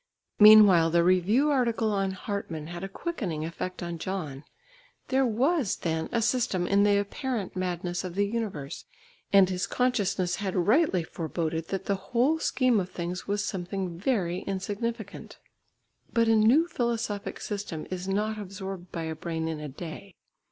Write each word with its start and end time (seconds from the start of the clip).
Meanwhile 0.39 0.89
the 0.89 1.03
review 1.03 1.51
article 1.51 1.91
on 1.91 2.09
Hartmann 2.09 2.65
had 2.65 2.83
a 2.83 2.89
quickening 2.89 3.45
effect 3.45 3.83
on 3.83 3.99
John. 3.99 4.43
There 5.09 5.27
was 5.27 5.75
then 5.75 6.09
a 6.11 6.23
system 6.23 6.65
in 6.65 6.81
the 6.81 6.97
apparent 6.97 7.55
madness 7.55 8.03
of 8.03 8.15
the 8.15 8.25
universe, 8.25 8.85
and 9.31 9.47
his 9.47 9.67
consciousness 9.67 10.37
had 10.37 10.55
rightly 10.55 11.03
foreboded 11.03 11.67
that 11.67 11.85
the 11.85 11.93
whole 12.01 12.39
scheme 12.39 12.79
of 12.79 12.89
things 12.89 13.27
was 13.27 13.45
something 13.45 13.95
very 13.99 14.39
insignificant. 14.47 15.37
But 16.11 16.27
a 16.27 16.35
new 16.35 16.67
philosophic 16.67 17.39
system 17.39 17.85
is 17.91 18.07
not 18.07 18.39
absorbed 18.39 18.91
by 18.91 19.03
a 19.03 19.13
brain 19.13 19.47
in 19.47 19.59
a 19.59 19.69
day. 19.69 20.15